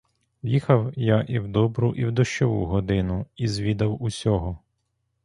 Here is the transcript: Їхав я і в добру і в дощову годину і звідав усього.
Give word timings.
Їхав 0.43 0.91
я 0.95 1.21
і 1.21 1.39
в 1.39 1.47
добру 1.47 1.93
і 1.95 2.05
в 2.05 2.11
дощову 2.11 2.65
годину 2.65 3.25
і 3.35 3.47
звідав 3.47 4.03
усього. 4.03 4.59